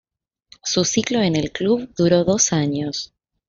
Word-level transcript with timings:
Su 0.63 0.83
ciclo 0.83 1.21
en 1.21 1.35
el 1.35 1.51
club 1.51 1.93
duró 1.95 2.23
dos 2.23 2.53
años. 2.53 3.13